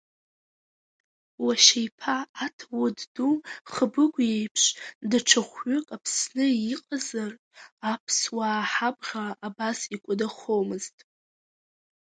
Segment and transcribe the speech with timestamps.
[1.45, 3.33] Уашьа иԥа аҭауад ду
[3.71, 4.63] Хабыгә иеиԥш
[5.09, 7.33] даҽа хәҩык Аԥсны иҟазар,
[7.91, 10.97] аԥсуаа ҳабӷа абас икәадахомызт.